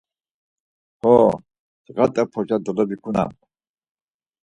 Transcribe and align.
Ho, 1.03 1.13
cğat̆a 1.95 2.23
porça 2.31 2.57
dolovikunam. 2.65 3.31